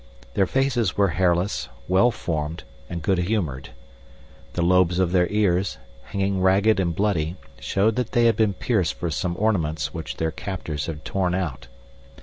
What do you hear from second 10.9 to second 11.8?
torn out.